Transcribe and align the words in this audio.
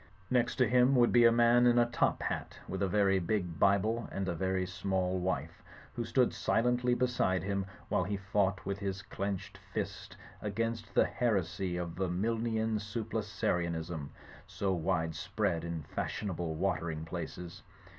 Next 0.31 0.55
to 0.55 0.67
him 0.67 0.95
would 0.95 1.11
be 1.11 1.25
a 1.25 1.31
man 1.31 1.67
in 1.67 1.77
a 1.77 1.85
top 1.85 2.23
hat 2.23 2.57
with 2.67 2.81
a 2.81 2.87
very 2.87 3.19
big 3.19 3.59
Bible 3.59 4.09
and 4.11 4.27
a 4.27 4.33
very 4.33 4.65
small 4.65 5.19
wife, 5.19 5.61
who 5.93 6.03
stood 6.05 6.33
silently 6.33 6.95
beside 6.95 7.43
him, 7.43 7.67
while 7.87 8.03
he 8.05 8.17
fought 8.17 8.65
with 8.65 8.79
his 8.79 9.03
clenched 9.03 9.59
fist 9.71 10.17
against 10.41 10.95
the 10.95 11.05
heresy 11.05 11.77
of 11.77 11.99
Milnian 11.99 12.79
Sublapsarianism 12.79 14.09
so 14.47 14.73
wide 14.73 15.13
spread 15.13 15.63
in 15.63 15.83
fashionable 15.83 16.55
watering 16.55 17.05
places. 17.05 17.61